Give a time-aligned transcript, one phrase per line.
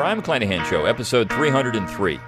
[0.00, 2.18] Brion McClanahan Show, episode 303.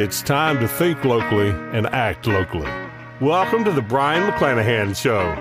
[0.00, 2.70] It's time to think locally and act locally.
[3.20, 5.34] Welcome to the Brion McClanahan Show.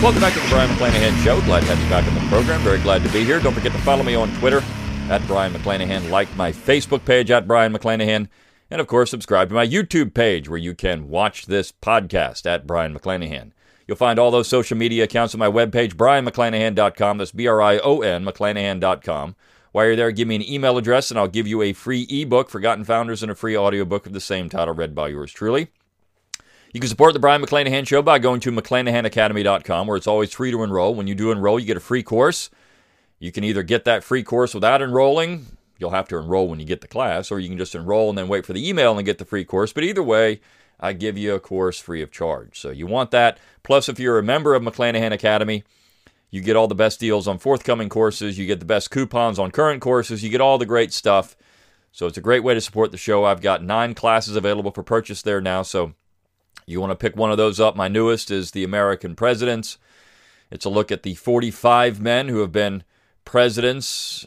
[0.00, 1.40] Welcome back to the Brion McClanahan Show.
[1.40, 2.60] Glad to have you back on the program.
[2.60, 3.40] Very glad to be here.
[3.40, 4.62] Don't forget to follow me on Twitter
[5.10, 6.08] at Brion McClanahan.
[6.08, 8.28] Like my Facebook page at Brion McClanahan.
[8.70, 12.66] And of course, subscribe to my YouTube page where you can watch this podcast at
[12.66, 13.50] Brion McClanahan.
[13.86, 17.18] You'll find all those social media accounts on my webpage, brionmcclanahan.com.
[17.18, 19.34] That's B R I O N, McClanahan.com.
[19.72, 22.48] While you're there, give me an email address and I'll give you a free ebook,
[22.48, 25.68] Forgotten Founders, and a free audiobook of the same title read by yours truly.
[26.72, 30.52] You can support the Brion McClanahan Show by going to McClanahanacademy.com, where it's always free
[30.52, 30.94] to enroll.
[30.94, 32.48] When you do enroll, you get a free course.
[33.20, 36.66] You can either get that free course without enrolling, you'll have to enroll when you
[36.66, 39.06] get the class, or you can just enroll and then wait for the email and
[39.06, 39.72] get the free course.
[39.72, 40.40] But either way,
[40.80, 42.58] I give you a course free of charge.
[42.58, 43.38] So you want that.
[43.62, 45.64] Plus, if you're a member of McClanahan Academy,
[46.30, 49.50] you get all the best deals on forthcoming courses, you get the best coupons on
[49.50, 51.36] current courses, you get all the great stuff.
[51.92, 53.24] So it's a great way to support the show.
[53.24, 55.62] I've got nine classes available for purchase there now.
[55.62, 55.92] So
[56.66, 57.76] you want to pick one of those up.
[57.76, 59.76] My newest is The American Presidents.
[60.50, 62.84] It's a look at the 45 men who have been
[63.24, 64.26] presidents,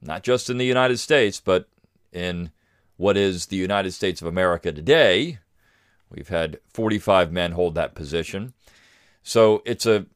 [0.00, 1.68] not just in the United States, but
[2.12, 2.50] in
[2.96, 5.38] what is the United States of America today.
[6.10, 8.54] We've had 45 men hold that position.
[9.22, 10.06] So it's a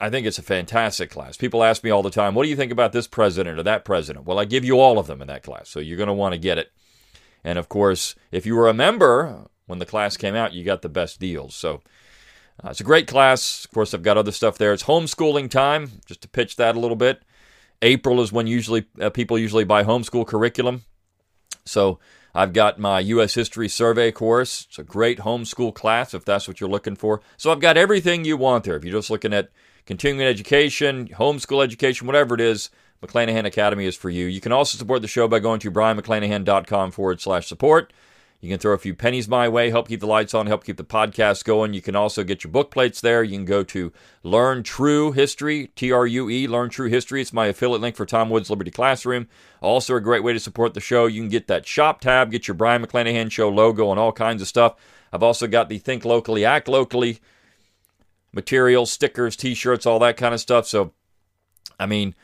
[0.00, 1.36] I think it's a fantastic class.
[1.36, 3.84] People ask me all the time, what do you think about this president or that
[3.84, 4.26] president?
[4.26, 6.34] Well, I give you all of them in that class, so you're going to want
[6.34, 6.70] to get it.
[7.42, 10.82] And of course, if you were a member when the class came out, you got
[10.82, 11.56] the best deals.
[11.56, 11.82] So
[12.62, 13.64] uh, it's a great class.
[13.64, 14.72] Of course, I've got other stuff there.
[14.72, 17.22] It's homeschooling time, just to pitch that a little bit.
[17.82, 20.82] April is when usually uh, people usually buy homeschool curriculum.
[21.64, 21.98] So
[22.34, 23.34] I've got my U.S.
[23.34, 24.66] History Survey course.
[24.68, 27.20] It's a great homeschool class if that's what you're looking for.
[27.36, 28.76] So I've got everything you want there.
[28.76, 29.50] If you're just looking at
[29.86, 32.70] continuing education, homeschool education, whatever it is,
[33.02, 34.26] McClanahan Academy is for you.
[34.26, 37.92] You can also support the show by going to brionmcclanahan.com forward slash support.
[38.40, 40.76] You can throw a few pennies my way, help keep the lights on, help keep
[40.76, 41.74] the podcast going.
[41.74, 43.24] You can also get your book plates there.
[43.24, 47.20] You can go to Learn True History, T R U E, Learn True History.
[47.20, 49.26] It's my affiliate link for Tom Woods Liberty Classroom.
[49.60, 51.06] Also, a great way to support the show.
[51.06, 54.40] You can get that shop tab, get your Brion McClanahan Show logo, and all kinds
[54.40, 54.76] of stuff.
[55.12, 57.18] I've also got the Think Locally, Act Locally
[58.32, 60.66] materials, stickers, t shirts, all that kind of stuff.
[60.66, 60.92] So,
[61.80, 62.14] I mean,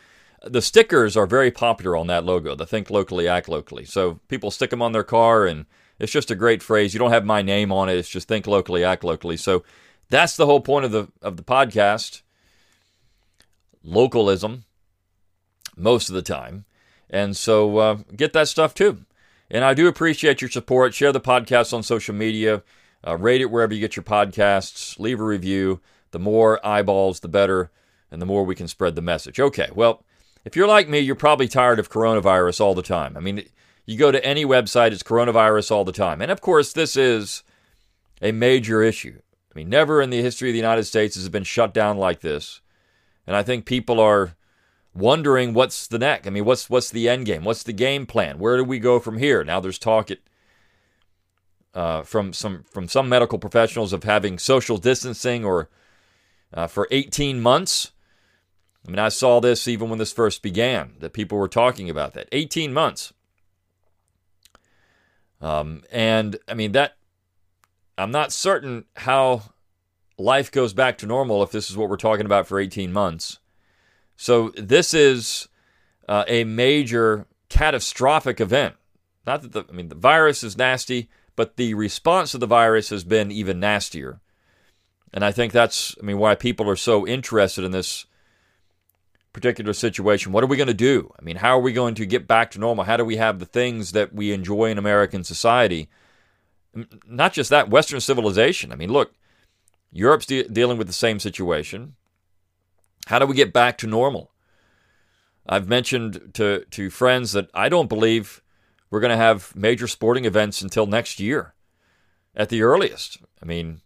[0.44, 3.84] the stickers are very popular on that logo, the Think Locally, Act Locally.
[3.84, 5.66] So people stick them on their car, and
[5.98, 6.94] it's just a great phrase.
[6.94, 7.96] You don't have my name on it.
[7.96, 9.36] It's just think locally, act locally.
[9.36, 9.64] So
[10.10, 12.22] that's the whole point of the of the podcast.
[13.82, 14.64] Localism,
[15.76, 16.64] most of the time,
[17.10, 19.04] and so uh, get that stuff too.
[19.50, 20.94] And I do appreciate your support.
[20.94, 22.62] Share the podcast on social media.
[23.06, 24.98] Uh, rate it wherever you get your podcasts.
[24.98, 25.80] Leave a review.
[26.12, 27.70] The more eyeballs, the better,
[28.10, 29.38] and the more we can spread the message.
[29.38, 30.02] Okay, well,
[30.44, 33.16] if you're like me, you're probably tired of coronavirus all the time.
[33.16, 33.44] I mean,
[33.86, 36.22] you go to any website, it's coronavirus all the time.
[36.22, 37.42] And of course, this is
[38.22, 39.18] a major issue.
[39.54, 41.96] I mean, never in the history of the United States has it been shut down
[41.96, 42.60] like this.
[43.26, 44.34] And I think people are
[44.94, 46.26] wondering what's the next.
[46.26, 47.44] I mean, what's what's the end game?
[47.44, 48.38] What's the game plan?
[48.38, 49.44] Where do we go from here?
[49.44, 50.18] Now there's talk at,
[51.74, 55.68] uh, from some from some medical professionals of having social distancing or
[56.52, 57.92] uh, for 18 months.
[58.86, 62.12] I mean, I saw this even when this first began that people were talking about
[62.14, 63.12] that 18 months.
[65.44, 66.96] Um, and I mean, that
[67.98, 69.42] I'm not certain how
[70.16, 73.40] life goes back to normal if this is what we're talking about for 18 months.
[74.16, 75.48] So, this is
[76.08, 78.76] uh, a major catastrophic event.
[79.26, 82.88] Not that the, I mean, the virus is nasty, but the response to the virus
[82.88, 84.20] has been even nastier.
[85.12, 88.06] And I think that's, I mean, why people are so interested in this
[89.34, 90.32] particular situation.
[90.32, 91.12] What are we going to do?
[91.18, 92.86] I mean, how are we going to get back to normal?
[92.86, 95.90] How do we have the things that we enjoy in American society?
[97.06, 98.72] Not just that, Western civilization.
[98.72, 99.12] I mean, look,
[99.92, 101.96] Europe's de- dealing with the same situation.
[103.08, 104.30] How do we get back to normal?
[105.46, 108.40] I've mentioned to, to friends that I don't believe
[108.88, 111.54] we're going to have major sporting events until next year
[112.34, 113.18] at the earliest.
[113.42, 113.82] I mean,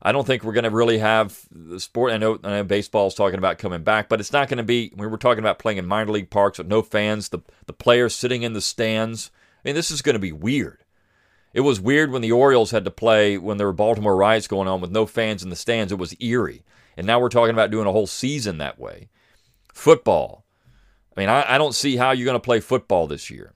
[0.00, 2.12] I don't think we're going to really have the sport.
[2.12, 4.92] I know, I know baseball's talking about coming back, but it's not going to be.
[4.96, 8.14] We were talking about playing in minor league parks with no fans, the the players
[8.14, 9.30] sitting in the stands.
[9.64, 10.84] I mean, this is going to be weird.
[11.52, 14.68] It was weird when the Orioles had to play when there were Baltimore riots going
[14.68, 15.92] on with no fans in the stands.
[15.92, 16.62] It was eerie,
[16.96, 19.08] and now we're talking about doing a whole season that way.
[19.74, 20.44] Football.
[21.16, 23.54] I mean, I, I don't see how you're going to play football this year.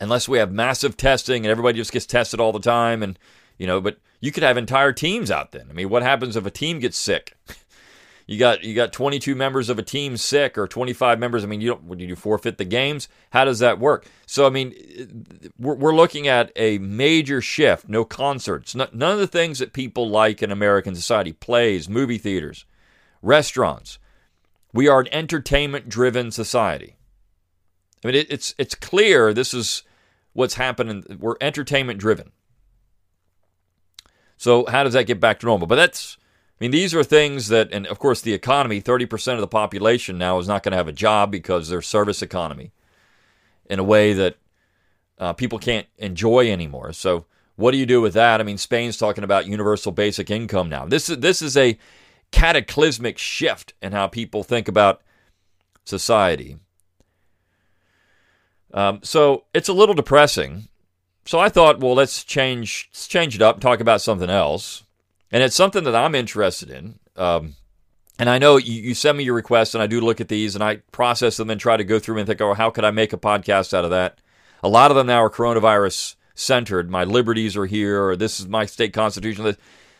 [0.00, 3.18] unless we have massive testing and everybody just gets tested all the time and
[3.58, 5.66] you know but you could have entire teams out then.
[5.70, 7.36] I mean what happens if a team gets sick?
[8.30, 11.42] You got you got 22 members of a team sick or 25 members.
[11.42, 14.06] I mean you don't would you forfeit the games how does that work?
[14.26, 14.74] So i mean
[15.58, 20.10] we're, we're looking at a major shift no concerts none of the things that people
[20.10, 22.66] like in american society plays movie theaters
[23.22, 23.98] restaurants.
[24.72, 26.96] We are an entertainment driven society.
[28.04, 29.82] I mean, it, it's it's clear this is
[30.32, 31.04] what's happening.
[31.18, 32.30] We're entertainment driven.
[34.38, 35.66] So how does that get back to normal?
[35.66, 36.16] But that's,
[36.58, 38.80] I mean, these are things that, and of course, the economy.
[38.80, 41.82] Thirty percent of the population now is not going to have a job because they're
[41.82, 42.72] service economy,
[43.68, 44.36] in a way that
[45.18, 46.92] uh, people can't enjoy anymore.
[46.92, 47.26] So
[47.56, 48.40] what do you do with that?
[48.40, 50.86] I mean, Spain's talking about universal basic income now.
[50.86, 51.76] This is this is a
[52.30, 55.02] cataclysmic shift in how people think about
[55.84, 56.58] society.
[58.72, 60.68] Um, so it's a little depressing.
[61.28, 64.84] So I thought, well, let's change let's change it up talk about something else.
[65.30, 67.00] And it's something that I'm interested in.
[67.16, 67.56] Um,
[68.18, 70.54] and I know you, you send me your requests, and I do look at these,
[70.54, 72.92] and I process them and try to go through and think, oh, how could I
[72.92, 74.22] make a podcast out of that?
[74.62, 76.90] A lot of them now are coronavirus centered.
[76.90, 79.54] My liberties are here, or this is my state constitution.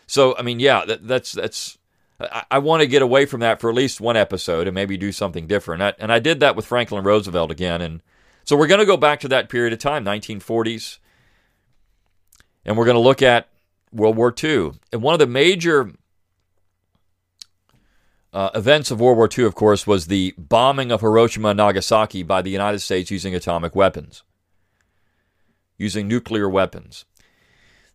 [0.07, 1.77] So, I mean, yeah, that, that's that's.
[2.19, 4.97] I, I want to get away from that for at least one episode and maybe
[4.97, 5.83] do something different.
[5.83, 8.01] I, and I did that with Franklin Roosevelt again, and
[8.45, 10.97] so we're going to go back to that period of time, 1940s,
[12.69, 13.49] and we're going to look at
[13.91, 14.73] World War II.
[14.93, 15.91] And one of the major
[18.31, 22.21] uh, events of World War II, of course, was the bombing of Hiroshima and Nagasaki
[22.21, 24.21] by the United States using atomic weapons,
[25.79, 27.05] using nuclear weapons.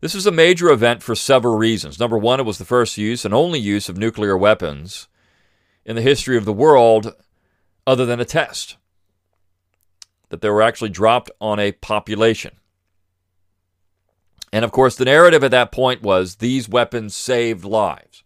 [0.01, 2.01] This is a major event for several reasons.
[2.01, 5.07] Number one, it was the first use and only use of nuclear weapons
[5.85, 7.15] in the history of the world
[7.87, 8.77] other than a test
[10.31, 12.57] that they were actually dropped on a population.
[14.55, 18.23] And of course, the narrative at that point was these weapons saved lives,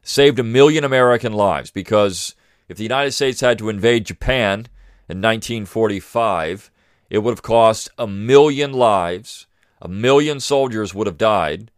[0.00, 2.36] saved a million American lives, because
[2.68, 4.68] if the United States had to invade Japan
[5.08, 6.70] in 1945,
[7.10, 9.48] it would have cost a million lives,
[9.82, 11.72] a million soldiers would have died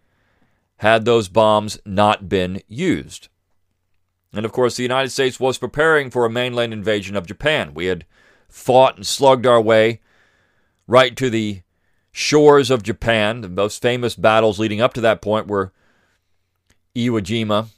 [0.81, 3.29] had those bombs not been used.
[4.35, 7.73] And of course, the United States was preparing for a mainland invasion of Japan.
[7.73, 8.05] We had
[8.51, 10.03] fought and slugged our way
[10.87, 11.63] right to the
[12.19, 13.43] shores of Japan.
[13.43, 15.73] The most famous battles leading up to that point were
[16.97, 17.69] Iwo Jima,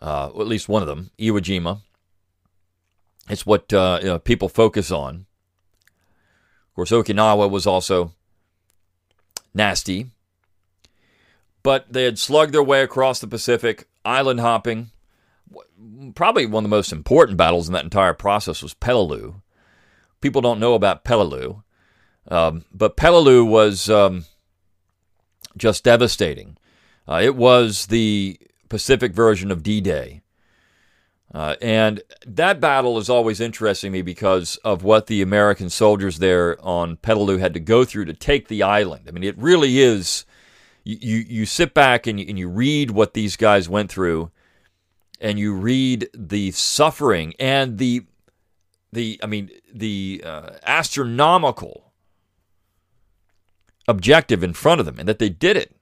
[0.00, 1.80] uh, at least one of them, Iwo Jima.
[3.28, 5.26] It's what uh, you know, people focus on.
[6.70, 8.12] Of course, Okinawa was also
[9.52, 10.06] nasty.
[11.62, 14.90] But they had slugged their way across the Pacific, island hopping,
[16.14, 19.42] probably one of the most important battles in that entire process was Peleliu.
[20.26, 21.62] People don't know about Peleliu,
[22.26, 24.24] um, but Peleliu was um,
[25.56, 26.58] just devastating.
[27.06, 28.36] Uh, it was the
[28.68, 30.22] Pacific version of D Day.
[31.32, 36.58] Uh, and that battle is always interesting me because of what the American soldiers there
[36.60, 39.04] on Peleliu had to go through to take the island.
[39.06, 40.24] I mean, it really is.
[40.82, 44.32] You, you, you sit back and you, and you read what these guys went through,
[45.20, 48.06] and you read the suffering and the
[48.96, 51.92] the I mean the uh, astronomical
[53.86, 55.76] objective in front of them, and that they did it.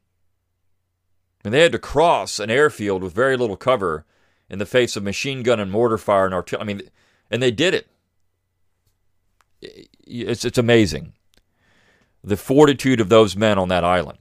[1.45, 4.05] And they had to cross an airfield with very little cover
[4.49, 6.62] in the face of machine gun and mortar fire and artillery.
[6.62, 6.83] I mean,
[7.31, 7.88] and they did it.
[10.07, 11.15] It's it's amazing
[12.23, 14.19] the fortitude of those men on that island.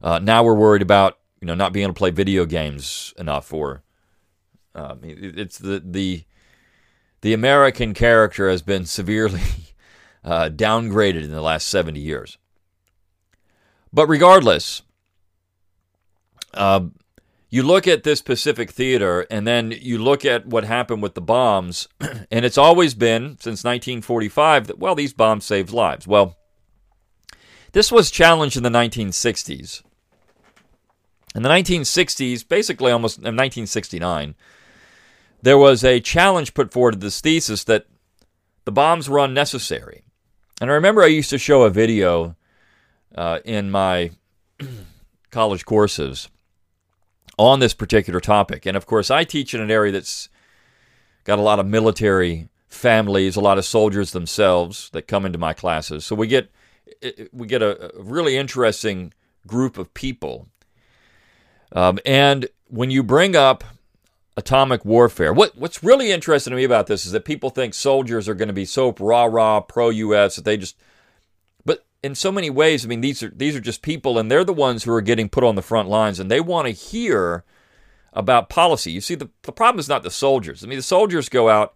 [0.00, 3.52] Uh, now we're worried about you know, not being able to play video games enough,
[3.52, 3.82] or
[4.76, 6.22] um, it's the the
[7.22, 9.40] the American character has been severely
[10.24, 12.38] uh, downgraded in the last seventy years.
[13.92, 14.82] But regardless,
[16.54, 16.86] uh,
[17.50, 21.20] you look at this Pacific Theater, and then you look at what happened with the
[21.20, 21.88] bombs,
[22.30, 26.06] and it's always been since 1945 that well, these bombs saved lives.
[26.06, 26.36] Well,
[27.72, 29.82] this was challenged in the 1960s
[31.34, 34.34] in the 1960s, basically almost in 1969,
[35.42, 37.86] there was a challenge put forward to this thesis that
[38.64, 40.04] the bombs were unnecessary.
[40.60, 42.36] And I remember I used to show a video
[43.14, 44.12] uh, in my
[45.30, 46.28] college courses
[47.36, 48.66] on this particular topic.
[48.66, 50.28] And of course, I teach in an area that's
[51.24, 55.52] got a lot of military families, a lot of soldiers themselves that come into my
[55.52, 56.04] classes.
[56.04, 56.50] So we get
[57.32, 59.12] we get a, really interesting
[59.46, 60.46] group of people
[61.72, 63.64] um, and when you bring up
[64.36, 65.32] atomic warfare.
[65.32, 68.48] What what's really interesting to me about this is that people think soldiers are going
[68.48, 70.36] to be so rah rah pro U.S.
[70.36, 70.76] that they just.
[71.64, 74.44] But in so many ways, I mean, these are these are just people, and they're
[74.44, 77.44] the ones who are getting put on the front lines, and they want to hear
[78.12, 78.92] about policy.
[78.92, 80.64] You see, the the problem is not the soldiers.
[80.64, 81.74] I mean, the soldiers go out,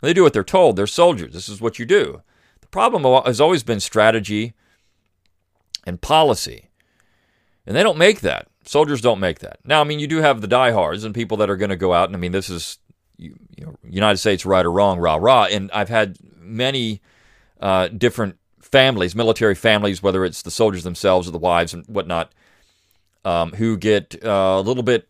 [0.00, 0.76] they do what they're told.
[0.76, 1.32] They're soldiers.
[1.32, 2.22] This is what you do.
[2.60, 4.54] The problem has always been strategy
[5.86, 6.70] and policy,
[7.66, 8.48] and they don't make that.
[8.66, 9.58] Soldiers don't make that.
[9.64, 11.92] Now, I mean, you do have the diehards and people that are going to go
[11.92, 12.78] out, and I mean, this is
[13.16, 15.44] you, you know, United States right or wrong, rah rah.
[15.44, 17.00] And I've had many
[17.60, 22.32] uh, different families, military families, whether it's the soldiers themselves or the wives and whatnot,
[23.24, 25.08] um, who get uh, a little bit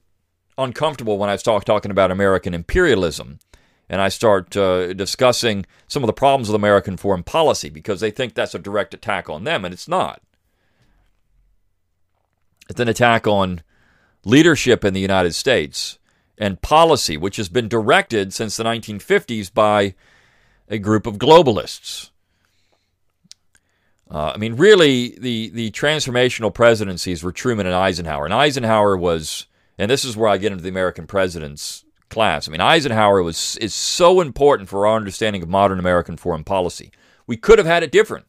[0.59, 3.39] uncomfortable when I start talking about American imperialism.
[3.89, 8.11] And I start uh, discussing some of the problems with American foreign policy because they
[8.11, 10.23] think that's a direct attack on them, and it's not.
[12.69, 13.63] It's an attack on
[14.25, 15.99] leadership in the United States
[16.39, 19.95] and policy, which has been directed since the 1950s by
[20.69, 22.11] a group of globalists.
[24.11, 28.25] Uh, I mean, really, the, the transformational presidencies were Truman and Eisenhower.
[28.25, 29.47] And Eisenhower was,
[29.79, 32.49] and this is where I get into the American presidents class.
[32.49, 36.93] I mean, Eisenhower was is so important for our understanding of modern American foreign policy.
[37.27, 38.27] We could have had it different.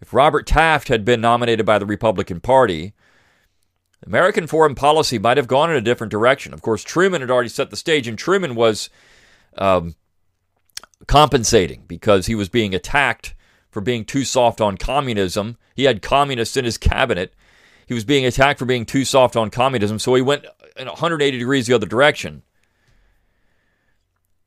[0.00, 2.92] If Robert Taft had been nominated by the Republican Party,
[4.06, 6.54] American foreign policy might have gone in a different direction.
[6.54, 8.88] Of course, Truman had already set the stage, and Truman was
[9.58, 9.96] um,
[11.08, 13.34] compensating because he was being attacked
[13.70, 15.56] for being too soft on communism.
[15.74, 17.34] He had communists in his cabinet.
[17.86, 20.46] He was being attacked for being too soft on communism, so he went
[20.76, 22.42] 180 degrees the other direction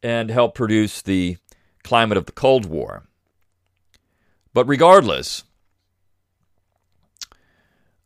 [0.01, 1.37] and helped produce the
[1.83, 3.03] climate of the Cold War.
[4.53, 5.43] But regardless,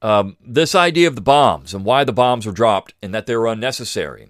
[0.03, 3.35] um, this idea of the bombs and why the bombs were dropped and that they
[3.35, 4.27] were unnecessary.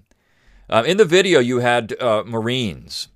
[0.69, 3.09] Uh, in the video, you had uh, Marines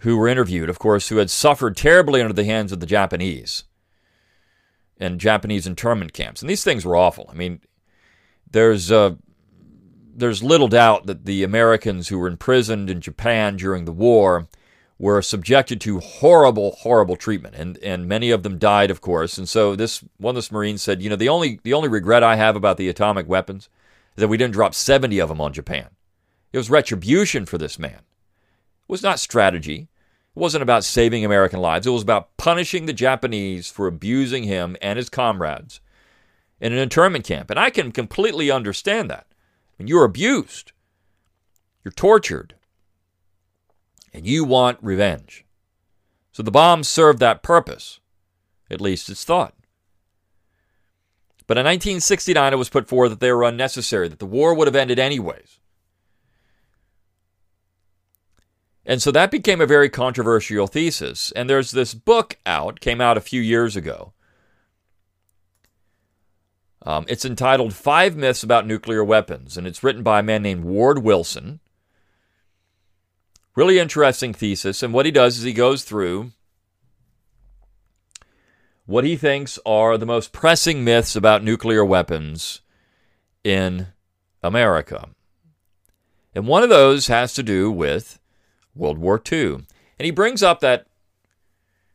[0.00, 3.64] who were interviewed, of course, who had suffered terribly under the hands of the Japanese
[4.98, 6.42] and Japanese internment camps.
[6.42, 7.28] And these things were awful.
[7.30, 7.60] I mean,
[8.50, 9.14] there's uh,
[10.14, 14.48] there's little doubt that the Americans who were imprisoned in Japan during the war
[14.98, 19.38] were subjected to horrible, horrible treatment, and and many of them died, of course.
[19.38, 22.22] And so this one of this Marines said, you know, the only the only regret
[22.22, 23.68] I have about the atomic weapons
[24.16, 25.90] is that we didn't drop 70 of them on Japan.
[26.52, 28.00] It was retribution for this man.
[28.00, 29.88] It was not strategy.
[30.36, 31.86] It wasn't about saving American lives.
[31.86, 35.80] It was about punishing the Japanese for abusing him and his comrades
[36.60, 37.50] in an internment camp.
[37.50, 39.26] And I can completely understand that.
[39.76, 40.72] When you're abused,
[41.84, 42.54] you're tortured,
[44.12, 45.44] and you want revenge.
[46.32, 48.00] So the bombs served that purpose.
[48.70, 49.54] At least it's thought.
[51.46, 54.68] But in 1969, it was put forward that they were unnecessary, that the war would
[54.68, 55.58] have ended anyways.
[58.84, 61.32] And so that became a very controversial thesis.
[61.32, 64.12] And there's this book out, came out a few years ago.
[66.82, 70.64] Um, it's entitled Five Myths About Nuclear Weapons, and it's written by a man named
[70.64, 71.60] Ward Wilson.
[73.58, 74.84] Really interesting thesis.
[74.84, 76.30] And what he does is he goes through
[78.86, 82.60] what he thinks are the most pressing myths about nuclear weapons
[83.42, 83.88] in
[84.44, 85.08] America.
[86.36, 88.20] And one of those has to do with
[88.76, 89.54] World War II.
[89.54, 89.66] And
[90.04, 90.86] he brings up that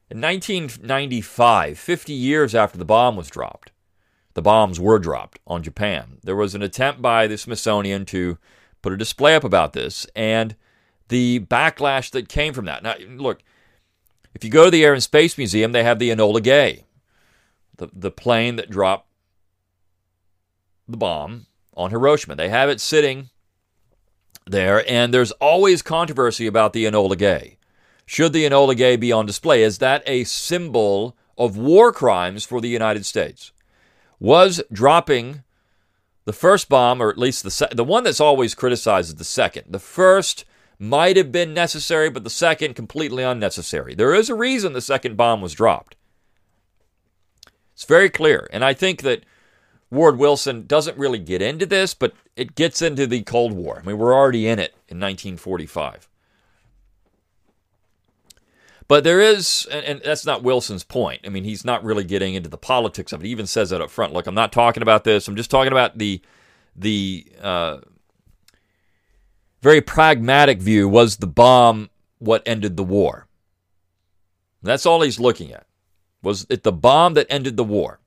[0.09, 3.71] in 1995, 50 years after the bomb was dropped,
[4.33, 8.37] the bombs were dropped on Japan, there was an attempt by the Smithsonian to
[8.81, 10.05] put a display up about this.
[10.13, 10.57] And
[11.07, 12.83] the backlash that came from that.
[12.83, 13.41] Now, look,
[14.33, 16.85] if you go to the Air and Space Museum, they have the Enola Gay,
[17.77, 19.07] the, the plane that dropped
[20.87, 21.45] the bomb
[21.75, 22.35] on Hiroshima.
[22.35, 23.29] They have it sitting
[24.45, 27.57] there, and there's always controversy about the Enola Gay.
[28.05, 29.63] Should the Enola Gay be on display?
[29.63, 33.51] Is that a symbol of war crimes for the United States?
[34.19, 35.43] Was dropping
[36.25, 39.23] the first bomb, or at least the se- the one that's always criticized is the
[39.23, 39.65] second.
[39.69, 40.45] The first
[40.79, 43.95] might have been necessary, but the second completely unnecessary.
[43.95, 45.95] There is a reason the second bomb was dropped.
[47.73, 48.47] It's very clear.
[48.51, 49.23] And I think that
[49.89, 53.79] Ward Wilson doesn't really get into this, but it gets into the Cold War.
[53.79, 56.09] I mean, we're already in it in 1945.
[58.87, 61.21] But there is, and, that's not Wilson's point.
[61.25, 63.25] I mean, he's not really getting into the politics of it.
[63.25, 64.13] He even says that up front.
[64.13, 65.27] Look, I'm not talking about this.
[65.27, 66.21] I'm just talking about the
[66.75, 67.77] the uh,
[69.63, 71.89] very pragmatic view was the bomb
[72.19, 73.27] what ended the war.
[74.61, 75.65] That's all he's looking at.
[76.21, 77.99] Was it the bomb that ended the war?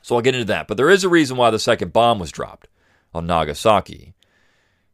[0.00, 0.68] So I'll get into that.
[0.68, 2.68] But there is a reason why the second bomb was dropped
[3.12, 4.14] on Nagasaki.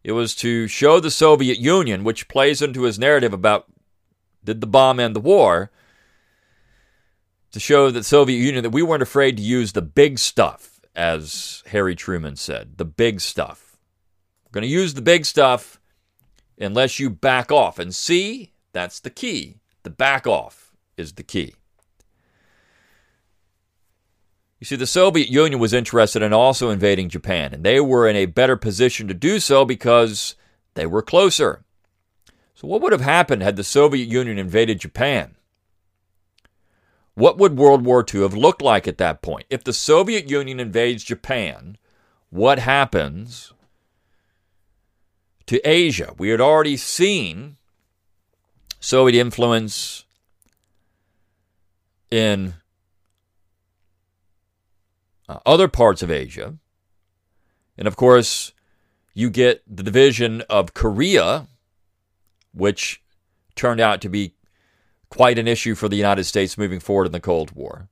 [0.02, 3.66] It was to show the Soviet Union, which plays into his narrative about
[4.44, 5.70] did the bomb end the war,
[7.52, 11.62] to show the Soviet Union that we weren't afraid to use the big stuff, as
[11.66, 13.71] Harry Truman said, the big stuff.
[14.52, 15.80] We're going to use the big stuff
[16.58, 17.78] unless you back off.
[17.78, 19.60] And see, that's the key.
[19.82, 21.54] The back off is the key.
[24.60, 28.14] You see, the Soviet Union was interested in also invading Japan, and they were in
[28.14, 30.36] a better position to do so because
[30.74, 31.64] they were closer.
[32.54, 35.34] So, what would have happened had the Soviet Union invaded Japan?
[37.14, 39.46] What would World War II have looked like at that point?
[39.48, 41.78] If the Soviet Union invades Japan,
[42.28, 43.52] what happens
[45.46, 46.14] to Asia?
[46.18, 47.56] We had already seen
[48.80, 50.04] Soviet influence
[52.10, 52.54] in
[55.28, 56.58] uh, other parts of Asia.
[57.78, 58.52] And of course,
[59.14, 61.46] you get the division of Korea,
[62.52, 63.02] which
[63.54, 64.34] turned out to be
[65.08, 67.88] quite an issue for the United States moving forward in the Cold War.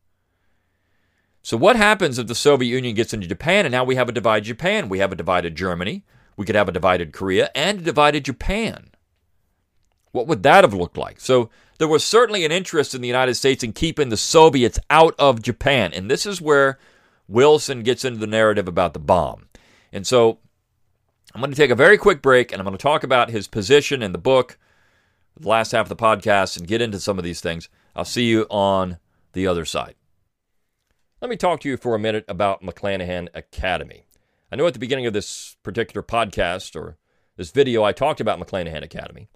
[1.43, 4.13] So, what happens if the Soviet Union gets into Japan and now we have a
[4.13, 4.89] divided Japan?
[4.89, 6.05] We have a divided Germany,
[6.41, 8.93] we could have a divided Korea, and a divided Japan.
[10.13, 11.21] What would that have looked like?
[11.21, 15.15] So, there was certainly an interest in the United States in keeping the Soviets out
[15.19, 15.93] of Japan.
[15.93, 16.79] And this is where
[17.29, 19.49] Wilson gets into the narrative about the bomb.
[19.93, 20.39] And so
[21.35, 23.49] I'm going to take a very quick break and I'm going to talk about his
[23.49, 24.59] position in the book,
[25.39, 27.69] the last half of the podcast, and get into some of these things.
[27.95, 28.99] I'll see you on
[29.33, 29.95] the other side.
[31.21, 34.05] Let me talk to you for a minute about McClanahan Academy.
[34.51, 36.99] I know at the beginning of this particular podcast or
[37.37, 39.29] this video, I talked about McClanahan Academy.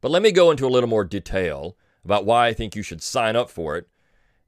[0.00, 3.02] But let me go into a little more detail about why I think you should
[3.02, 3.88] sign up for it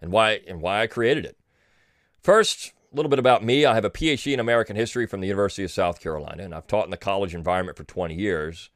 [0.00, 1.36] and why and why I created it.
[2.22, 3.64] First, a little bit about me.
[3.64, 6.66] I have a PhD in American history from the University of South Carolina, and I've
[6.66, 8.70] taught in the college environment for 20 years.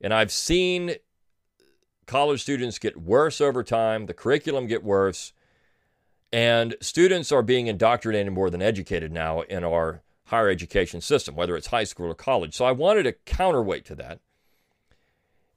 [0.00, 0.96] And I've seen
[2.06, 5.32] college students get worse over time, the curriculum get worse,
[6.32, 11.56] and students are being indoctrinated more than educated now in our higher education system, whether
[11.56, 12.54] it's high school or college.
[12.54, 14.20] So I wanted a counterweight to that.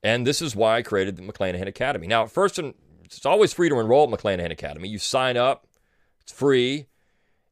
[0.04, 2.08] And this is why I created the McClanahan Academy.
[2.08, 2.60] Now, first,
[3.04, 4.90] it's always free to enroll at McClanahan Academy.
[4.90, 5.66] You sign up,
[6.22, 6.88] it's free.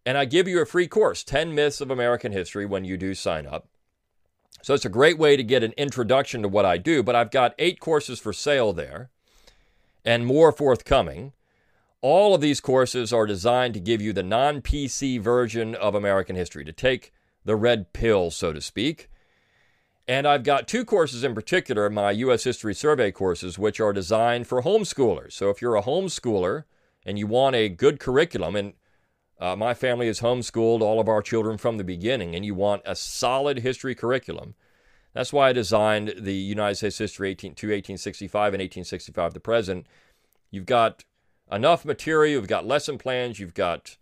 [0.05, 3.15] And I give you a free course 10 Myths of American History when you do
[3.15, 3.69] sign up.
[4.61, 7.31] So it's a great way to get an introduction to what I do, but I've
[7.31, 9.09] got eight courses for sale there
[10.05, 11.33] and more forthcoming.
[12.03, 16.35] All of these courses are designed to give you the non PC version of American
[16.35, 17.13] history, to take
[17.45, 19.09] the red pill, so to speak.
[20.05, 22.43] And I've got two courses in particular, my U.S.
[22.43, 25.31] History Survey courses, which are designed for homeschoolers.
[25.31, 26.65] So if you're a homeschooler
[27.05, 28.73] and you want a good curriculum, and
[29.39, 32.81] uh, my family has homeschooled all of our children from the beginning, and you want
[32.83, 34.55] a solid history curriculum.
[35.13, 39.87] That's why I designed the United States history 18, to 1865 and 1865 to present.
[40.51, 41.05] You've got
[41.51, 43.97] enough material, you've got lesson plans, you've got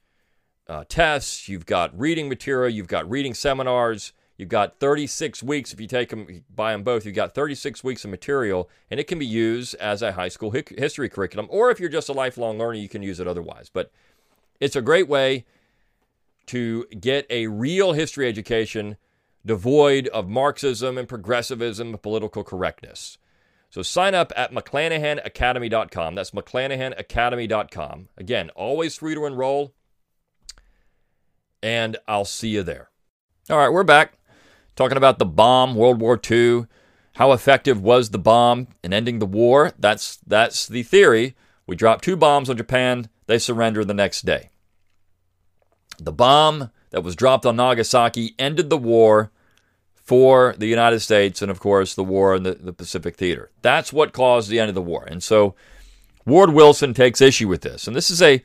[0.67, 5.73] uh, tests, you've got reading material, you've got reading seminars, you've got 36 weeks.
[5.73, 9.07] If you take them, buy them both, you've got 36 weeks of material, and it
[9.07, 11.47] can be used as a high school history curriculum.
[11.49, 13.69] Or if you're just a lifelong learner, you can use it otherwise.
[13.71, 13.91] But
[14.59, 15.45] it's a great way
[16.47, 18.97] to get a real history education
[19.45, 23.17] devoid of Marxism and progressivism and political correctness.
[23.71, 26.13] So sign up at McClanahanacademy.com.
[26.13, 28.09] That's McClanahanacademy.com.
[28.17, 29.73] Again, always free to enroll.
[31.63, 32.89] And I'll see you there.
[33.49, 34.17] All right, we're back
[34.75, 36.65] talking about the bomb, World War II.
[37.15, 39.71] How effective was the bomb in ending the war?
[39.79, 41.35] That's that's the theory.
[41.65, 43.09] We dropped two bombs on Japan.
[43.27, 44.49] They surrender the next day.
[45.97, 49.31] The bomb that was dropped on Nagasaki ended the war
[50.01, 53.51] for the United States and, of course, the war in the, the Pacific Theater.
[53.61, 55.05] That's what caused the end of the war.
[55.05, 55.55] And so
[56.25, 57.87] Ward Wilson takes issue with this.
[57.87, 58.43] And this is a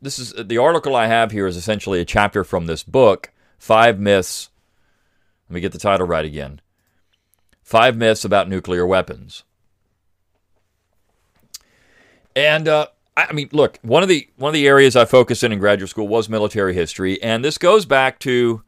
[0.00, 3.98] this is the article I have here is essentially a chapter from this book, Five
[3.98, 4.50] Myths.
[5.48, 6.60] Let me get the title right again.
[7.62, 9.42] Five Myths About Nuclear Weapons.
[12.36, 15.52] And uh, I mean, look, one of the one of the areas I focused in
[15.52, 18.62] in graduate school was military history, and this goes back to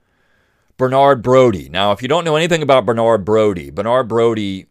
[0.83, 1.68] Bernard Brodie.
[1.68, 4.66] Now, if you don't know anything about Bernard Brodie, Bernard Brodie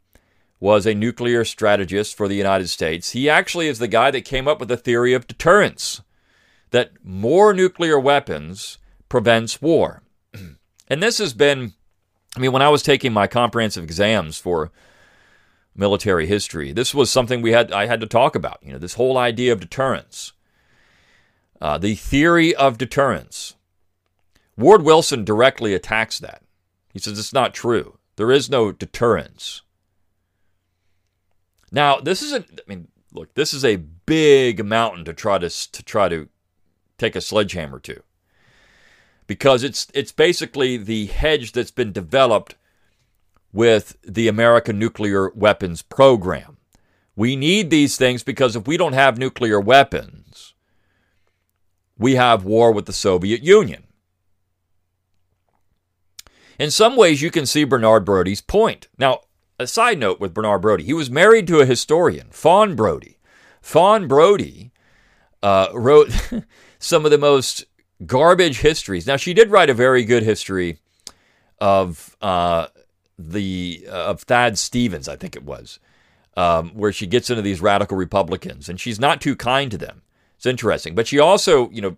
[0.59, 3.11] was a nuclear strategist for the United States.
[3.11, 6.01] He actually is the guy that came up with the theory of deterrence,
[6.71, 10.03] that more nuclear weapons prevents war.
[10.89, 11.75] And this has been,
[12.35, 14.73] I mean, when I was taking my comprehensive exams for
[15.73, 16.73] military history.
[16.73, 18.59] This was something we had I had to talk about.
[18.61, 20.33] You know, this whole idea of deterrence,
[21.61, 23.55] uh, the theory of deterrence.
[24.57, 26.43] Ward Wilson directly attacks that.
[26.93, 27.97] He says it's not true.
[28.15, 29.61] There is no deterrence.
[31.71, 32.59] Now, this isn't.
[32.59, 36.27] I mean, look, this is a big mountain to try to to try to
[36.97, 38.03] take a sledgehammer to,
[39.25, 42.55] because it's it's basically the hedge that's been developed
[43.53, 46.57] with the American nuclear weapons program.
[47.15, 50.53] We need these things because if we don't have nuclear weapons,
[51.97, 53.83] we have war with the Soviet Union.
[56.61, 58.87] In some ways, you can see Bernard Brodie's point.
[58.95, 59.21] Now,
[59.57, 63.17] a side note with Bernard Brodie, he was married to a historian, Fawn Brodie.
[63.63, 64.71] Fawn Brodie
[65.41, 66.11] uh, wrote
[66.77, 67.65] some of the most
[68.05, 69.07] garbage histories.
[69.07, 70.77] Now, she did write a very good history
[71.59, 72.67] of uh,
[73.17, 75.79] the uh, of Thad Stevens, I think it was,
[76.37, 80.03] um, where she gets into these radical Republicans, and she's not too kind to them.
[80.35, 81.97] It's interesting, but she also, you know,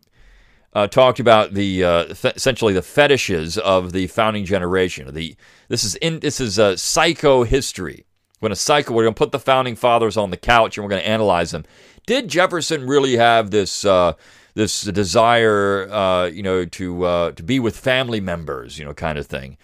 [0.74, 5.14] uh, talked about the uh, essentially the fetishes of the founding generation.
[5.14, 5.36] The
[5.68, 8.06] this is in this is a psycho history.
[8.40, 10.90] When a psycho, we're going to put the founding fathers on the couch and we're
[10.90, 11.64] going to analyze them.
[12.06, 14.14] Did Jefferson really have this uh,
[14.56, 19.18] this desire, uh, you know, to uh, to be with family members, you know, kind
[19.18, 19.58] of thing?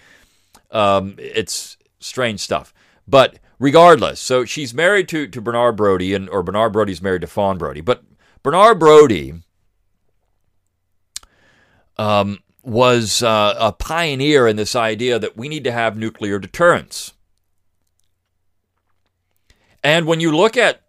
[0.71, 2.73] Um, it's strange stuff,
[3.07, 7.27] but regardless, so she's married to to Bernard Brodie, and or Bernard Brodie's married to
[7.27, 8.03] Fawn Brodie, but
[8.43, 9.41] Bernard Brodie
[11.99, 17.13] um, was uh, a pioneer in this idea that we need to have nuclear deterrence.
[19.83, 20.81] And when you look at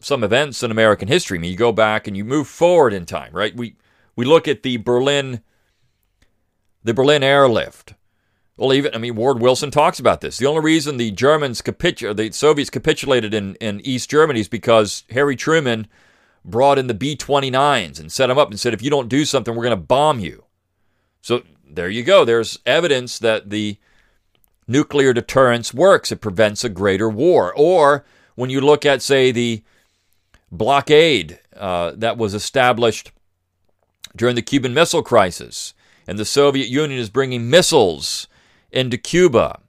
[0.00, 3.06] some events in American history, I mean, you go back and you move forward in
[3.06, 3.56] time, right?
[3.56, 3.76] We
[4.14, 5.42] we look at the Berlin
[6.84, 7.94] the Berlin airlift.
[8.56, 10.38] Well, even I mean, Ward Wilson talks about this.
[10.38, 15.04] The only reason the Germans capitul- the Soviets capitulated in, in East Germany is because
[15.10, 15.88] Harry Truman
[16.46, 19.24] brought in the B 29s and set them up and said, if you don't do
[19.24, 20.44] something, we're going to bomb you.
[21.20, 22.24] So there you go.
[22.24, 23.78] There's evidence that the
[24.68, 27.52] nuclear deterrence works, it prevents a greater war.
[27.54, 28.04] Or
[28.36, 29.62] when you look at, say, the
[30.50, 33.12] blockade uh, that was established
[34.14, 35.74] during the Cuban Missile Crisis,
[36.06, 38.28] and the Soviet Union is bringing missiles
[38.70, 39.60] into Cuba.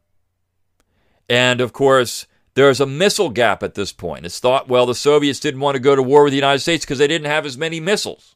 [1.28, 4.26] And of course, there's a missile gap at this point.
[4.26, 6.84] It's thought, well, the Soviets didn't want to go to war with the United States
[6.84, 8.34] because they didn't have as many missiles.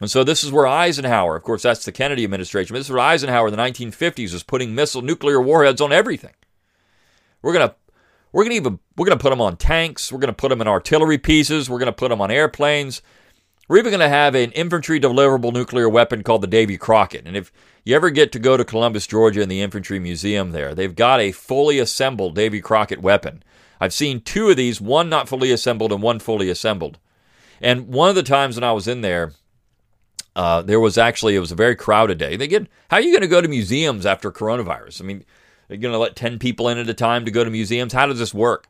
[0.00, 2.92] And so this is where Eisenhower, of course, that's the Kennedy administration, but this is
[2.92, 6.34] where Eisenhower in the 1950s was putting missile nuclear warheads on everything.
[7.42, 7.76] We're gonna
[8.32, 10.12] we're gonna even we're gonna put them on tanks.
[10.12, 11.70] We're gonna put them in artillery pieces.
[11.70, 13.02] We're gonna put them on airplanes.
[13.68, 17.26] We're even gonna have an infantry deliverable nuclear weapon called the Davy Crockett.
[17.26, 17.52] And if
[17.84, 21.20] you ever get to go to Columbus, Georgia, in the Infantry Museum there, they've got
[21.20, 23.42] a fully assembled Davy Crockett weapon.
[23.78, 26.98] I've seen two of these, one not fully assembled and one fully assembled.
[27.60, 29.32] And one of the times when I was in there,
[30.34, 32.36] uh, there was actually it was a very crowded day.
[32.36, 35.02] They get how are you going to go to museums after coronavirus?
[35.02, 35.24] I mean,
[35.68, 37.92] you're going to let ten people in at a time to go to museums.
[37.92, 38.68] How does this work?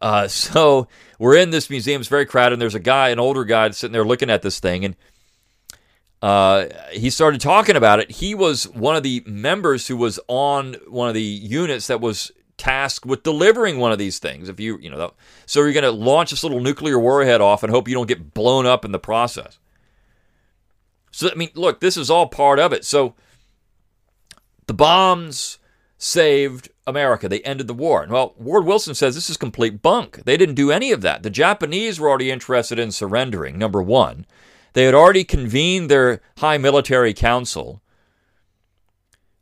[0.00, 2.00] Uh, so we're in this museum.
[2.00, 2.54] It's very crowded.
[2.54, 4.96] And there's a guy, an older guy, sitting there looking at this thing, and
[6.20, 8.10] uh, he started talking about it.
[8.10, 12.32] He was one of the members who was on one of the units that was
[12.56, 14.48] tasked with delivering one of these things.
[14.48, 15.14] If you, you know,
[15.46, 18.34] so you're going to launch this little nuclear warhead off and hope you don't get
[18.34, 19.58] blown up in the process.
[21.12, 22.84] So I mean, look, this is all part of it.
[22.84, 23.14] So
[24.66, 25.58] the bombs
[25.98, 27.28] saved America.
[27.28, 28.06] They ended the war.
[28.08, 30.24] Well, Ward Wilson says this is complete bunk.
[30.24, 31.22] They didn't do any of that.
[31.22, 33.58] The Japanese were already interested in surrendering.
[33.58, 34.26] Number one.
[34.74, 37.82] They had already convened their high military council.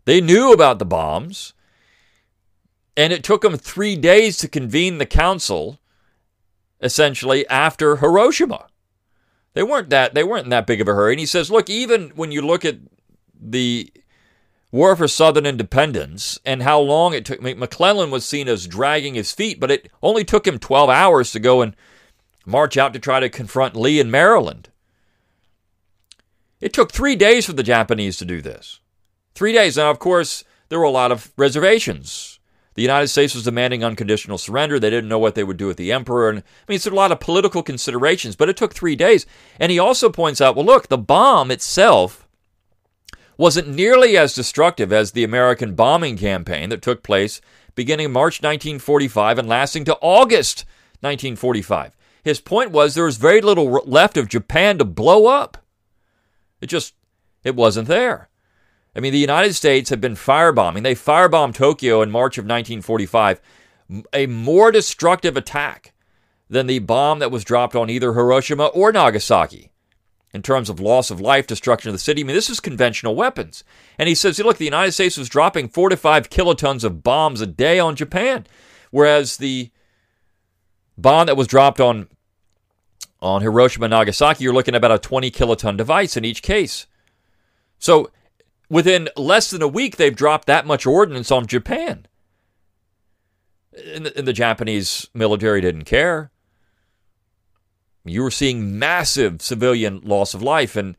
[0.05, 1.53] They knew about the bombs,
[2.97, 5.81] and it took them three days to convene the council,
[6.81, 8.69] essentially after Hiroshima.
[9.55, 11.15] They weren't that they weren't in that big of a hurry.
[11.15, 12.77] And he says, look, even when you look at
[13.39, 13.93] the
[14.73, 19.33] War for Southern Independence and how long it took, McClellan was seen as dragging his
[19.33, 21.77] feet, but it only took him 12 hours to go and
[22.45, 24.69] march out to try to confront Lee in Maryland.
[26.61, 28.81] It took three days for the Japanese to do this.
[29.35, 29.77] Three days.
[29.77, 32.41] Now, of course, there were a lot of reservations.
[32.75, 34.79] The United States was demanding unconditional surrender.
[34.79, 36.29] They didn't know what they would do with the emperor.
[36.29, 39.27] And I mean, it's a lot of political considerations, but it took three days.
[39.59, 42.26] And he also points out well, look, the bomb itself
[43.37, 47.41] wasn't nearly as destructive as the American bombing campaign that took place
[47.75, 50.65] beginning March 1945 and lasting to August
[51.01, 51.97] 1945.
[52.25, 55.59] His point was there was very little left of Japan to blow up.
[56.61, 56.95] It just
[57.45, 58.29] it wasn't there.
[58.97, 60.83] I mean, the United States had been firebombing.
[60.83, 63.41] They firebombed Tokyo in March of 1945,
[64.13, 65.93] a more destructive attack
[66.49, 69.71] than the bomb that was dropped on either Hiroshima or Nagasaki.
[70.37, 72.21] In terms of loss of life, destruction of the city.
[72.21, 73.65] I mean, this is conventional weapons.
[73.99, 77.41] And he says, look, the United States was dropping four to five kilotons of bombs
[77.41, 78.47] a day on Japan,
[78.91, 79.71] whereas the
[80.97, 82.09] bomb that was dropped on
[83.23, 86.87] on Hiroshima and Nagasaki, you're looking at about a 20 kiloton device in each case.
[87.79, 88.11] So
[88.69, 92.07] within less than a week, they've dropped that much ordnance on Japan.
[93.95, 96.31] And the, and the Japanese military didn't care
[98.09, 100.77] you were seeing massive civilian loss of life.
[100.77, 100.97] And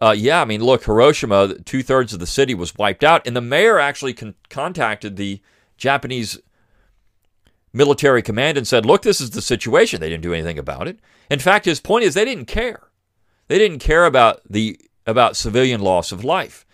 [0.00, 3.26] uh, yeah, I mean, look, Hiroshima, two thirds of the city was wiped out.
[3.26, 5.40] And the mayor actually con- contacted the
[5.76, 6.38] Japanese
[7.72, 10.00] military command and said, look, this is the situation.
[10.00, 10.98] They didn't do anything about it.
[11.30, 12.88] In fact, his point is they didn't care.
[13.48, 16.66] They didn't care about the about civilian loss of life.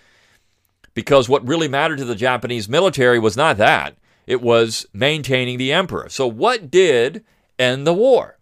[0.94, 3.96] Because what really mattered to the Japanese military was not that.
[4.26, 6.08] It was maintaining the emperor.
[6.08, 7.24] So what did
[7.58, 8.38] end the war?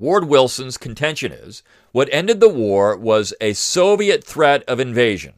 [0.00, 5.34] Ward Wilson's contention is what ended the war was a Soviet threat of invasion.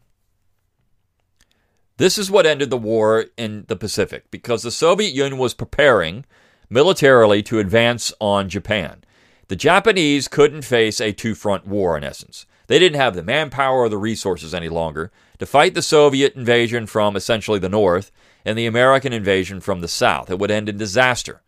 [1.97, 6.25] This is what ended the war in the Pacific because the Soviet Union was preparing
[6.71, 9.03] militarily to advance on Japan.
[9.49, 12.47] The Japanese couldn't face a two front war, in essence.
[12.69, 16.87] They didn't have the manpower or the resources any longer to fight the Soviet invasion
[16.87, 18.13] from essentially the north
[18.45, 20.31] and the American invasion from the south.
[20.31, 21.43] It would end in disaster.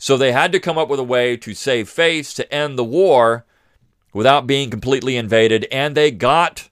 [0.00, 2.84] So they had to come up with a way to save face, to end the
[2.84, 3.44] war
[4.14, 6.70] without being completely invaded, and they got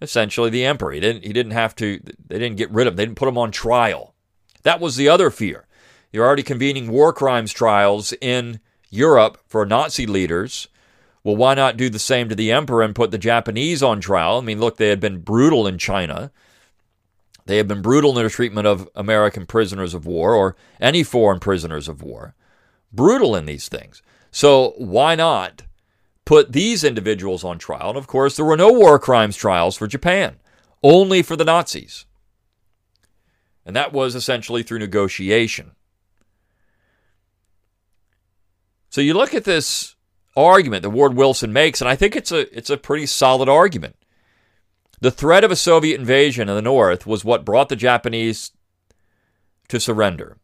[0.00, 0.92] essentially the emperor.
[0.92, 3.28] He didn't, he didn't have to, they didn't get rid of him, they didn't put
[3.28, 4.14] him on trial.
[4.62, 5.66] That was the other fear.
[6.10, 10.68] You're already convening war crimes trials in Europe for Nazi leaders.
[11.22, 14.38] Well, why not do the same to the emperor and put the Japanese on trial?
[14.38, 16.32] I mean, look, they had been brutal in China.
[17.46, 21.40] They have been brutal in their treatment of American prisoners of war or any foreign
[21.40, 22.34] prisoners of war.
[22.92, 24.02] Brutal in these things.
[24.30, 25.62] So why not
[26.24, 27.90] put these individuals on trial?
[27.90, 30.36] And of course, there were no war crimes trials for Japan,
[30.82, 32.06] only for the Nazis.
[33.64, 35.72] And that was essentially through negotiation.
[38.88, 39.96] So you look at this
[40.36, 43.96] argument that Ward Wilson makes, and I think it's a it's a pretty solid argument.
[45.02, 48.52] The threat of a Soviet invasion in the North was what brought the Japanese
[49.66, 50.38] to surrender.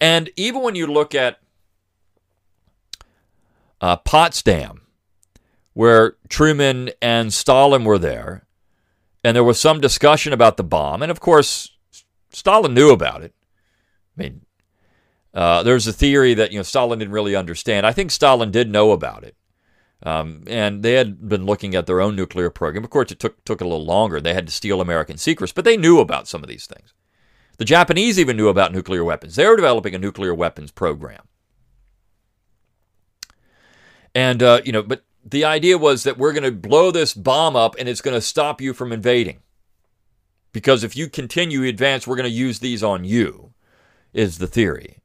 [0.00, 1.40] And even when you look at
[3.82, 4.86] uh, Potsdam,
[5.74, 8.46] where Truman and Stalin were there,
[9.22, 11.76] and there was some discussion about the bomb, and of course,
[12.30, 13.34] Stalin knew about it.
[14.16, 14.40] I mean,
[15.34, 17.84] uh, there's a theory that you know Stalin didn't really understand.
[17.84, 19.36] I think Stalin did know about it,
[20.02, 22.84] um, and they had been looking at their own nuclear program.
[22.84, 24.20] Of course, it took, took a little longer.
[24.20, 26.94] They had to steal American secrets, but they knew about some of these things.
[27.56, 29.34] The Japanese even knew about nuclear weapons.
[29.34, 31.22] They were developing a nuclear weapons program.
[34.14, 37.56] And, uh, you know, but the idea was that we're going to blow this bomb
[37.56, 39.40] up and it's going to stop you from invading.
[40.52, 43.52] Because if you continue advance, we're going to use these on you,
[44.12, 44.98] is the theory.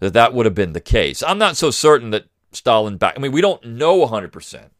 [0.00, 1.22] That that would have been the case.
[1.22, 3.14] I'm not so certain that Stalin back.
[3.16, 4.70] I mean, we don't know 100%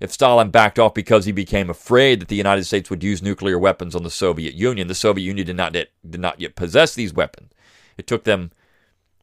[0.00, 3.58] if Stalin backed off because he became afraid that the United States would use nuclear
[3.58, 4.88] weapons on the Soviet Union.
[4.88, 7.52] The Soviet Union did not yet, did not yet possess these weapons.
[7.96, 8.52] It took them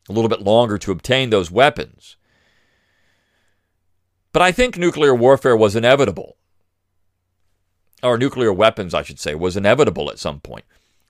[0.10, 2.18] a little bit longer to obtain those weapons.
[4.32, 6.38] But I think nuclear warfare was inevitable.
[8.02, 10.66] Or nuclear weapons, I should say, was inevitable at some point.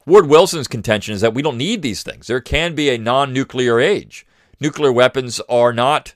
[0.06, 2.27] Ward Wilson's contention is that we don't need these things.
[2.27, 4.27] There can be a non nuclear age.
[4.60, 6.13] Nuclear weapons are not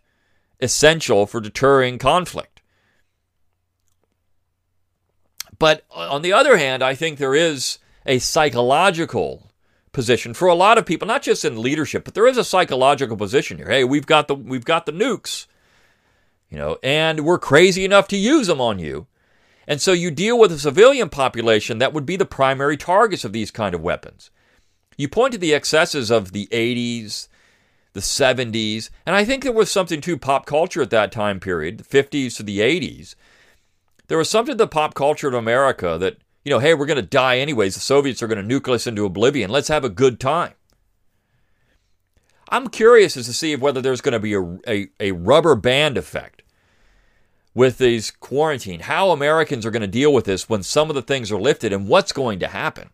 [0.59, 2.61] essential for deterring conflict.
[5.59, 9.51] But on the other hand, I think there is a psychological
[9.91, 13.17] position for a lot of people, not just in leadership, but there is a psychological
[13.17, 13.69] position here.
[13.69, 15.47] Hey, we've got the we've got the nukes,
[16.49, 19.07] you know, and we're crazy enough to use them on you.
[19.67, 23.33] And so you deal with a civilian population that would be the primary targets of
[23.33, 24.31] these kind of weapons.
[24.97, 27.27] You point to the excesses of the 80s,
[27.97, 31.79] the 70s, and I think there was something to pop culture at that time period,
[31.79, 33.15] the 50s to the 80s.
[34.07, 36.95] There was something to the pop culture in America that, you know, hey, we're going
[36.95, 37.73] to die anyways.
[37.73, 39.49] The Soviets are going to nuke us into oblivion.
[39.49, 40.53] Let's have a good time.
[42.49, 45.97] I'm curious as to see whether there's going to be a, a, a rubber band
[45.97, 46.43] effect
[47.53, 51.01] with these quarantine, how Americans are going to deal with this when some of the
[51.01, 52.91] things are lifted and what's going to happen.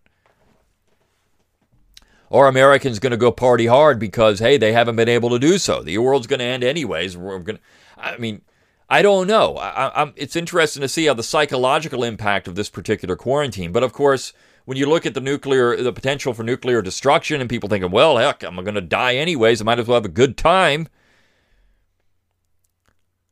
[2.33, 5.57] Are Americans going to go party hard because hey they haven't been able to do
[5.59, 5.83] so?
[5.83, 7.15] The world's going to end anyways.
[7.15, 7.59] We're going.
[7.97, 8.41] I mean,
[8.89, 9.57] I don't know.
[9.57, 13.71] I, it's interesting to see how the psychological impact of this particular quarantine.
[13.71, 14.33] But of course,
[14.65, 18.17] when you look at the nuclear, the potential for nuclear destruction, and people thinking, well,
[18.17, 19.61] heck, I'm going to die anyways.
[19.61, 20.87] I might as well have a good time.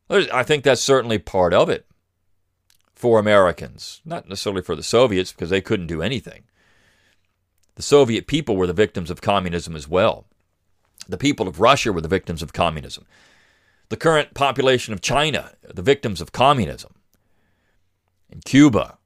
[0.10, 1.88] I think that's certainly part of it.
[3.02, 6.44] for Americans, not necessarily for the Soviets because they couldn't do anything.
[7.76, 10.26] The Soviet people were the victims of communism as well.
[11.08, 13.06] The people of Russia were the victims of communism.
[13.90, 16.94] The current population of China, the victims of communism.
[18.30, 18.98] In Cuba,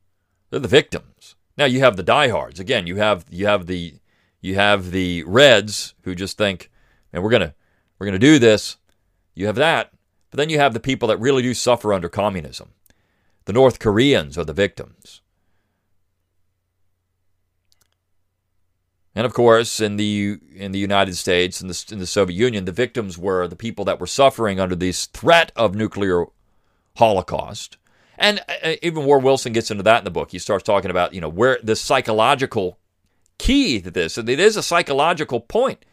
[0.49, 1.35] they're the victims.
[1.57, 2.59] Now you have the diehards.
[2.59, 3.95] Again, you have you have the
[4.41, 6.69] you have the Reds who just think,
[7.11, 7.55] and we're gonna
[7.97, 8.77] we're gonna do this.
[9.33, 9.91] You have that,
[10.29, 12.69] but then you have the people that really do suffer under communism.
[13.45, 15.21] The North Koreans are the victims.
[19.15, 22.65] And of course, in the in the United States and the, in the Soviet Union,
[22.65, 26.25] the victims were the people that were suffering under this threat of nuclear
[26.97, 27.77] holocaust.
[28.17, 30.31] And uh, even Ward Wilson gets into that in the book.
[30.31, 32.77] He starts talking about you know where the psychological
[33.37, 35.85] key to this, and it is a psychological point.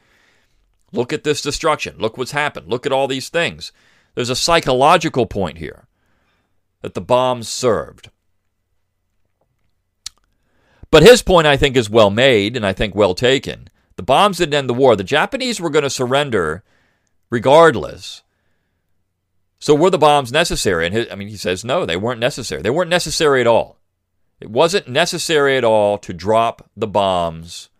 [0.91, 1.97] Look at this destruction.
[1.99, 2.69] Look what's happened.
[2.69, 3.73] Look at all these things.
[4.15, 5.87] There's a psychological point here
[6.83, 8.11] that the bombs served.
[10.93, 13.69] But his point, I think, is well made and I think well taken.
[13.97, 14.95] The bombs didn't end the war.
[14.95, 16.63] The Japanese were going to surrender
[17.31, 18.23] regardless.
[19.59, 20.85] So were the bombs necessary?
[20.85, 22.61] And his, I mean, he says no, they weren't necessary.
[22.61, 23.79] They weren't necessary at all.
[24.39, 27.71] It wasn't necessary at all to drop the bombs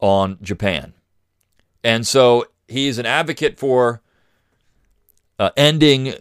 [0.00, 0.94] on Japan.
[1.84, 4.00] And so he's an advocate for
[5.38, 6.14] uh, ending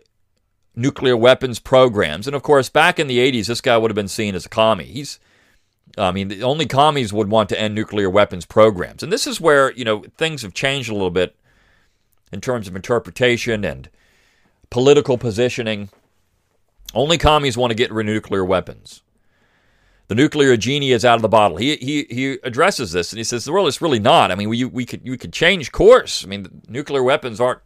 [0.75, 2.27] nuclear weapons programs.
[2.27, 4.49] And of course, back in the 80s, this guy would have been seen as a
[4.49, 4.85] commie.
[4.85, 5.19] He's,
[5.97, 9.03] I mean, the only commies would want to end nuclear weapons programs.
[9.03, 11.35] And this is where, you know, things have changed a little bit
[12.31, 13.89] in terms of interpretation and
[14.69, 15.89] political positioning.
[16.93, 19.01] Only commies want to get rid of nuclear weapons.
[20.07, 21.55] The nuclear genie is out of the bottle.
[21.55, 24.29] He, he, he addresses this and he says, well, it's really not.
[24.29, 26.25] I mean, we, we, could, we could change course.
[26.25, 27.61] I mean, nuclear weapons aren't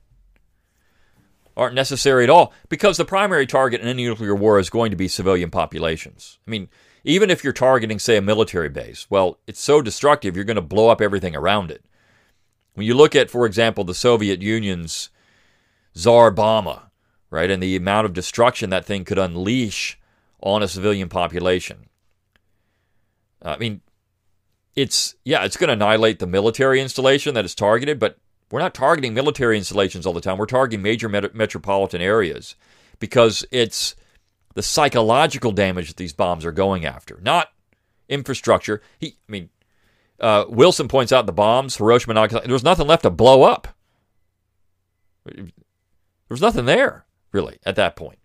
[1.58, 4.98] aren't necessary at all because the primary target in any nuclear war is going to
[4.98, 6.40] be civilian populations.
[6.48, 6.70] I mean,
[7.04, 10.62] even if you're targeting, say, a military base, well, it's so destructive, you're going to
[10.62, 11.86] blow up everything around it.
[12.74, 15.10] When you look at, for example, the Soviet Union's
[15.94, 16.92] Tsar Bomba,
[17.30, 19.98] right, and the amount of destruction that thing could unleash
[20.42, 21.90] on a civilian population.
[23.42, 23.82] I mean,
[24.76, 28.18] it's, yeah, it's going to annihilate the military installation that is targeted, but
[28.52, 30.38] we're not targeting military installations all the time.
[30.38, 32.56] We're targeting major met- metropolitan areas
[33.00, 33.96] because it's
[34.54, 37.50] the psychological damage that these bombs are going after, not
[38.08, 38.82] infrastructure.
[39.00, 39.50] He, I mean,
[40.20, 42.48] uh, Wilson points out the bombs, Hiroshima, Nagasaki.
[42.48, 43.68] There was nothing left to blow up.
[45.26, 45.46] There
[46.30, 48.20] was nothing there really at that point.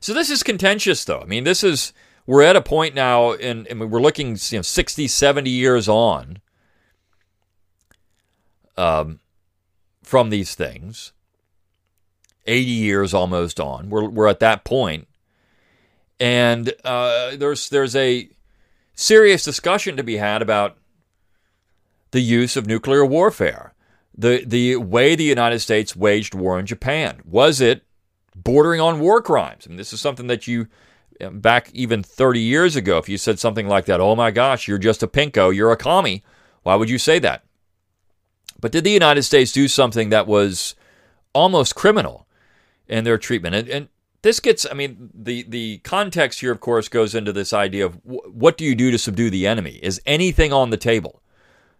[0.00, 1.20] So this is contentious, though.
[1.20, 1.92] I mean, this is
[2.26, 6.38] we're at a point now, and, and we're looking, you know, 60, 70 years on
[8.80, 9.20] um,
[10.02, 11.12] from these things.
[12.46, 13.90] 80 years almost on.
[13.90, 15.06] We're, we're at that point.
[16.18, 18.30] And uh, there's, there's a
[18.94, 20.78] serious discussion to be had about
[22.10, 23.74] the use of nuclear warfare.
[24.16, 27.20] The, the way the United States waged war in Japan.
[27.24, 27.84] Was it
[28.34, 29.68] bordering on war crimes?
[29.68, 30.66] Mean, this is something that you,
[31.30, 34.78] back even 30 years ago, if you said something like that, oh my gosh, you're
[34.78, 36.24] just a pinko, you're a commie,
[36.62, 37.44] why would you say that?
[38.60, 40.74] But did the United States do something that was
[41.32, 42.26] almost criminal
[42.88, 43.54] in their treatment?
[43.54, 43.88] And, and
[44.22, 47.98] this gets, I mean, the, the context here, of course, goes into this idea of
[48.04, 49.80] what do you do to subdue the enemy?
[49.82, 51.22] Is anything on the table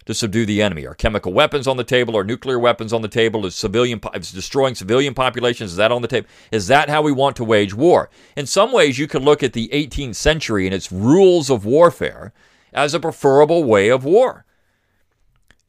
[0.07, 0.87] to subdue the enemy?
[0.87, 2.17] Are chemical weapons on the table?
[2.17, 3.45] Are nuclear weapons on the table?
[3.45, 5.73] Is civilian is destroying civilian populations?
[5.73, 6.29] Is that on the table?
[6.51, 8.09] Is that how we want to wage war?
[8.37, 12.33] In some ways, you could look at the 18th century and its rules of warfare
[12.73, 14.47] as a preferable way of war.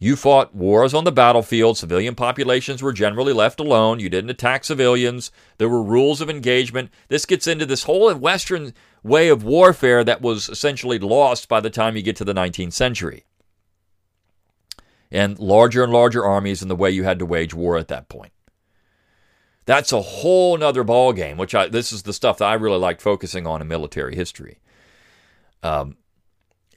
[0.04, 1.78] You fought wars on the battlefield.
[1.78, 4.00] Civilian populations were generally left alone.
[4.00, 5.32] You didn't attack civilians.
[5.60, 6.90] There were rules of engagement.
[7.08, 11.70] This gets into this whole Western way of warfare that was essentially lost by the
[11.70, 13.26] time you get to the 19th century.
[15.12, 18.10] And larger and larger armies and the way you had to wage war at that
[18.10, 18.34] point.
[19.68, 23.02] That's a whole nother ballgame, which I, this is the stuff that I really like
[23.02, 24.62] focusing on in military history.
[25.62, 25.98] Um,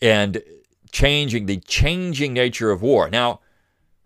[0.03, 0.42] and
[0.95, 3.11] changing the changing nature of war.
[3.11, 3.40] Now,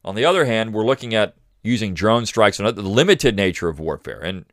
[0.05, 3.78] on the other hand, we're looking at using drone strikes and the limited nature of
[3.78, 4.20] warfare.
[4.20, 4.47] And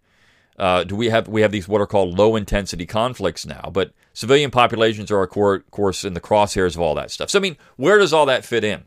[0.59, 3.69] uh, do we have we have these what are called low intensity conflicts now?
[3.73, 5.29] But civilian populations are, of
[5.71, 7.29] course, in the crosshairs of all that stuff.
[7.29, 8.83] So, I mean, where does all that fit in?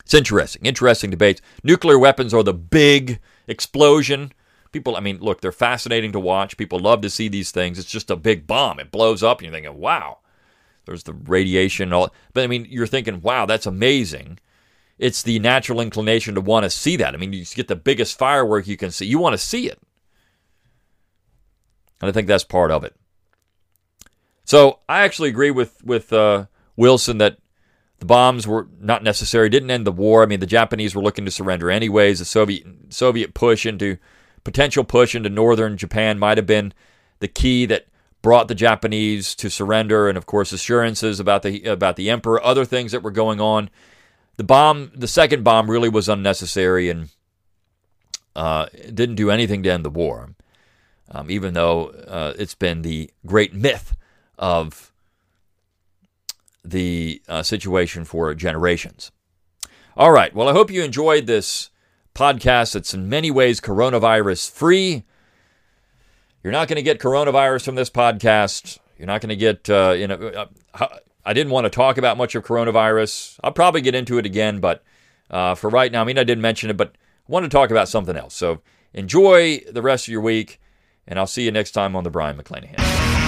[0.00, 1.40] It's interesting, interesting debates.
[1.62, 4.32] Nuclear weapons are the big explosion.
[4.72, 6.56] People, I mean, look, they're fascinating to watch.
[6.56, 7.78] People love to see these things.
[7.78, 8.80] It's just a big bomb.
[8.80, 10.18] It blows up, and you're thinking, wow.
[10.90, 12.12] There's the radiation, all.
[12.34, 14.40] But I mean, you're thinking, wow, that's amazing.
[14.98, 17.14] it's the natural inclination to want to see that.
[17.14, 19.06] I mean, you get the biggest firework you can see.
[19.06, 19.80] You want to see it.
[22.00, 22.94] And I think that's part of it.
[24.44, 27.38] So I actually agree with with uh, Wilson that
[27.98, 30.22] the bombs were not necessary, didn't end the war.
[30.22, 32.18] I mean, the Japanese were looking to surrender anyways.
[32.18, 33.96] The Soviet Soviet push into
[34.42, 36.74] potential push into northern Japan might have been
[37.20, 37.86] the key that
[38.22, 42.64] brought the Japanese to surrender, and of course assurances about the about the emperor, other
[42.64, 43.70] things that were going on.
[44.36, 47.10] The bomb, the second bomb, really was unnecessary and
[48.34, 50.30] uh, didn't do anything to end the war.
[51.12, 53.96] Um, even though uh, it's been the great myth
[54.38, 54.92] of
[56.64, 59.10] the uh, situation for generations.
[59.96, 60.32] All right.
[60.34, 61.70] Well, I hope you enjoyed this
[62.14, 62.76] podcast.
[62.76, 65.04] It's in many ways coronavirus free.
[66.42, 68.78] You're not going to get coronavirus from this podcast.
[68.96, 70.86] You're not going to get, uh, you know, uh,
[71.24, 73.38] I didn't want to talk about much of coronavirus.
[73.44, 74.82] I'll probably get into it again, but
[75.30, 76.94] uh, for right now, I mean, I didn't mention it, but
[77.28, 78.34] I want to talk about something else.
[78.34, 78.62] So
[78.94, 80.60] enjoy the rest of your week,
[81.06, 83.19] and I'll see you next time on the Brion McClanahan.